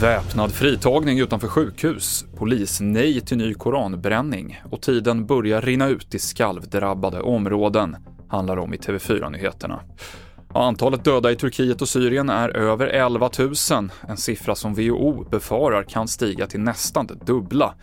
Väpnad 0.00 0.52
fritagning 0.52 1.20
utanför 1.20 1.48
sjukhus, 1.48 2.24
polis 2.36 2.80
nej 2.80 3.20
till 3.20 3.36
ny 3.36 3.54
koranbränning 3.54 4.62
och 4.70 4.82
tiden 4.82 5.26
börjar 5.26 5.62
rinna 5.62 5.88
ut 5.88 6.14
i 6.14 6.18
skalvdrabbade 6.18 7.20
områden, 7.20 7.96
handlar 8.28 8.56
om 8.56 8.74
i 8.74 8.76
TV4-nyheterna. 8.76 9.80
Antalet 10.54 11.04
döda 11.04 11.30
i 11.30 11.36
Turkiet 11.36 11.82
och 11.82 11.88
Syrien 11.88 12.30
är 12.30 12.48
över 12.48 12.86
11 12.86 13.30
000, 13.38 13.52
en 14.08 14.16
siffra 14.16 14.54
som 14.54 14.74
WHO 14.74 15.24
befarar 15.30 15.82
kan 15.82 16.08
stiga 16.08 16.46
till 16.46 16.60
nästan 16.60 17.06
det 17.06 17.26
dubbla. 17.26 17.74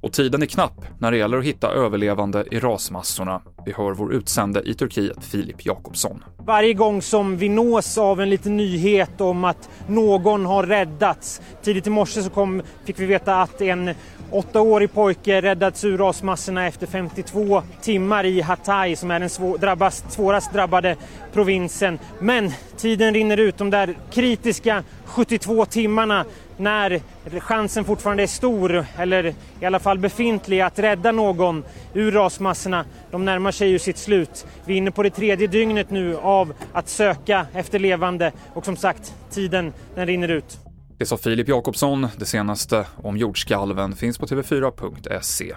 Och 0.00 0.12
tiden 0.12 0.42
är 0.42 0.46
knapp 0.46 0.84
när 0.98 1.10
det 1.10 1.16
gäller 1.16 1.38
att 1.38 1.44
hitta 1.44 1.70
överlevande 1.70 2.44
i 2.50 2.60
rasmassorna. 2.60 3.40
Vi 3.66 3.72
hör 3.72 3.92
vår 3.92 4.14
utsände 4.14 4.62
i 4.62 4.74
Turkiet, 4.74 5.24
Filip 5.24 5.66
Jakobsson. 5.66 6.24
Varje 6.38 6.74
gång 6.74 7.02
som 7.02 7.36
vi 7.36 7.48
nås 7.48 7.98
av 7.98 8.20
en 8.20 8.30
liten 8.30 8.56
nyhet 8.56 9.20
om 9.20 9.44
att 9.44 9.70
någon 9.86 10.46
har 10.46 10.62
räddats. 10.62 11.40
Tidigt 11.62 11.86
i 11.86 11.90
morse 11.90 12.22
så 12.22 12.30
kom, 12.30 12.62
fick 12.84 12.98
vi 12.98 13.06
veta 13.06 13.42
att 13.42 13.60
en 13.60 13.94
åttaårig 14.30 14.92
pojke 14.92 15.42
räddats 15.42 15.84
ur 15.84 15.98
rasmassorna 15.98 16.66
efter 16.66 16.86
52 16.86 17.62
timmar 17.82 18.26
i 18.26 18.40
Hatay 18.40 18.96
som 18.96 19.10
är 19.10 19.20
den 19.20 19.30
svår, 19.30 19.58
drabbas, 19.58 20.04
svårast 20.08 20.52
drabbade 20.52 20.96
provinsen. 21.32 21.98
Men 22.20 22.52
tiden 22.76 23.14
rinner 23.14 23.36
ut, 23.36 23.58
de 23.58 23.70
där 23.70 23.94
kritiska 24.10 24.82
72 25.04 25.64
timmarna 25.64 26.24
när 26.56 27.00
chansen 27.40 27.84
fortfarande 27.84 28.22
är 28.22 28.26
stor, 28.26 28.86
eller 28.98 29.34
i 29.60 29.66
alla 29.66 29.78
fall 29.78 29.98
befintlig, 29.98 30.60
att 30.60 30.78
rädda 30.78 31.12
någon 31.12 31.64
ur 31.94 32.12
rasmassorna. 32.12 32.84
De 33.10 33.24
närmar 33.24 33.52
sig 33.52 33.68
ju 33.68 33.78
sitt 33.78 33.98
slut. 33.98 34.46
Vi 34.64 34.74
är 34.74 34.78
inne 34.78 34.90
på 34.90 35.02
det 35.02 35.10
tredje 35.10 35.46
dygnet 35.46 35.90
nu 35.90 36.16
av 36.16 36.52
att 36.72 36.88
söka 36.88 37.46
efter 37.54 37.78
levande 37.78 38.32
och 38.54 38.64
som 38.64 38.76
sagt, 38.76 39.14
tiden 39.30 39.72
den 39.94 40.06
rinner 40.06 40.28
ut. 40.28 40.67
Det 40.98 41.06
sa 41.06 41.16
Filip 41.16 41.48
Jakobsson. 41.48 42.08
Det 42.16 42.24
senaste 42.24 42.86
om 42.96 43.16
jordskalven 43.16 43.96
finns 43.96 44.18
på 44.18 44.26
tv4.se. 44.26 45.54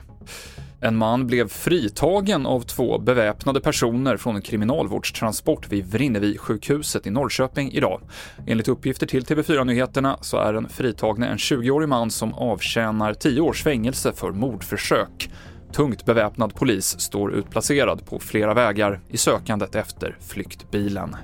En 0.82 0.98
man 0.98 1.28
blev 1.28 1.48
fritagen 1.48 2.46
av 2.46 2.62
två 2.62 3.00
beväpnade 3.00 3.62
personer 3.62 4.18
från 4.18 4.36
en 4.36 4.42
kriminalvårdstransport 4.42 5.72
vid 5.72 5.86
Vrinnevi-sjukhuset 5.86 7.08
i 7.08 7.10
Norrköping 7.10 7.72
idag. 7.72 8.02
Enligt 8.48 8.68
uppgifter 8.68 9.08
till 9.08 9.24
TV4 9.24 9.66
Nyheterna 9.66 10.18
så 10.22 10.38
är 10.38 10.54
den 10.54 10.70
fritagne 10.70 11.28
en 11.28 11.38
20-årig 11.38 11.90
man 11.90 12.12
som 12.12 12.34
avtjänar 12.34 13.14
10 13.14 13.42
års 13.42 13.64
fängelse 13.64 14.14
för 14.14 14.32
mordförsök. 14.32 15.32
Tungt 15.74 16.06
beväpnad 16.06 16.56
polis 16.56 17.00
står 17.00 17.34
utplacerad 17.34 18.06
på 18.06 18.20
flera 18.20 18.54
vägar 18.54 19.00
i 19.10 19.18
sökandet 19.18 19.76
efter 19.76 20.18
flyktbilen. 20.20 21.16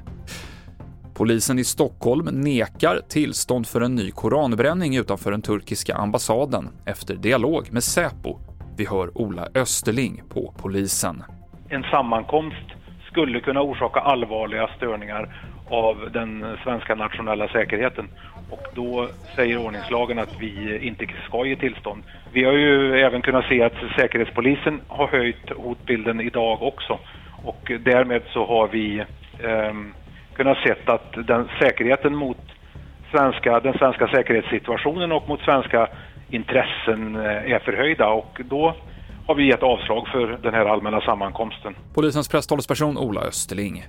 Polisen 1.18 1.60
i 1.60 1.64
Stockholm 1.64 2.26
nekar 2.26 3.00
tillstånd 3.10 3.68
för 3.68 3.82
en 3.82 3.96
ny 3.96 4.12
koranbränning 4.12 4.96
utanför 4.98 5.32
den 5.32 5.42
turkiska 5.42 5.96
ambassaden 5.96 6.70
efter 6.86 7.16
dialog 7.16 7.68
med 7.72 7.84
Säpo. 7.84 8.40
Vi 8.78 8.86
hör 8.86 9.18
Ola 9.18 9.48
Österling 9.56 10.22
på 10.34 10.54
polisen. 10.62 11.23
En 11.70 11.84
sammankomst 11.84 12.68
skulle 13.12 13.40
kunna 13.40 13.62
orsaka 13.62 14.00
allvarliga 14.00 14.70
störningar 14.78 15.36
av 15.70 16.10
den 16.14 16.58
svenska 16.64 16.95
nationella 16.95 17.48
säkerheten 17.48 18.08
och 18.52 18.68
då 18.76 19.10
säger 19.36 19.58
ordningslagen 19.66 20.20
att 20.20 20.36
vi 20.40 20.80
inte 20.88 21.08
ska 21.28 21.45
ge 21.45 21.56
tillstånd. 21.56 22.04
Vi 22.34 22.44
har 22.44 22.54
ju 22.54 23.00
även 23.00 23.22
kunnat 23.22 23.45
se 23.45 23.64
att 23.64 23.78
Säkerhetspolisen 23.95 24.82
har 24.88 25.08
höjt 25.08 25.50
hotbilden 25.58 26.22
idag 26.22 26.62
också 26.62 27.00
och 27.44 27.72
därmed 27.80 28.22
så 28.34 28.45
har 28.45 28.68
vi 28.68 29.00
eh, 29.40 29.73
kunnat 30.38 30.58
se 30.58 30.76
att 30.86 31.28
den 31.28 31.50
säkerheten 31.60 32.16
mot 32.16 32.38
svenska, 33.12 33.60
den 33.60 33.74
svenska 33.74 34.08
säkerhetssituationen 34.08 35.12
och 35.12 35.30
mot 35.30 35.42
svenska 35.42 35.90
intressen 36.30 37.16
eh, 37.16 37.52
är 37.54 37.60
förhöjda 37.60 38.08
och 38.08 38.42
då 38.50 38.76
har 39.28 39.36
vi 39.36 39.48
gett 39.48 39.64
avslag 39.64 40.08
för 40.08 40.39
den 40.44 40.54
här 40.54 40.66
allmänna 40.66 41.02
sammankomsten. 41.02 41.76
Polisens 41.94 42.30
presstalesperson 42.30 42.98
Ola 42.98 43.22
Österling. 43.22 43.86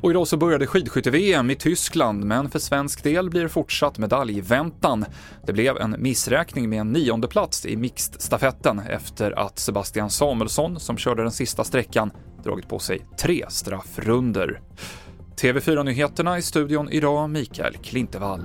Och 0.00 0.10
idag 0.10 0.26
så 0.26 0.36
började 0.36 0.66
skidskytte-VM 0.66 1.50
i 1.50 1.54
Tyskland, 1.54 2.24
men 2.24 2.50
för 2.50 2.58
svensk 2.58 3.04
del 3.04 3.30
blir 3.30 3.42
det 3.42 3.48
fortsatt 3.48 3.98
medaljväntan. 3.98 5.04
Det 5.46 5.52
blev 5.52 5.76
en 5.76 5.96
missräkning 5.98 6.68
med 6.68 6.80
en 6.80 6.92
nionde 6.92 7.28
plats 7.28 7.66
i 7.66 7.76
mixed-stafetten 7.76 8.80
efter 8.90 9.38
att 9.38 9.58
Sebastian 9.58 10.10
Samuelsson, 10.10 10.80
som 10.80 10.96
körde 10.96 11.22
den 11.22 11.30
sista 11.30 11.64
sträckan, 11.64 12.10
dragit 12.44 12.68
på 12.68 12.78
sig 12.78 13.00
tre 13.22 13.44
straffrunder. 13.48 14.60
TV4-nyheterna 15.40 16.38
i 16.38 16.42
studion 16.42 16.88
idag, 16.90 17.30
Mikael 17.30 17.76
Klintevall. 17.76 18.40